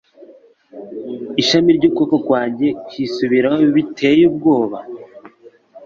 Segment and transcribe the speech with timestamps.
[1.41, 4.77] ishami ryukuboko kwanjye kwisubiraho biteye ubwoba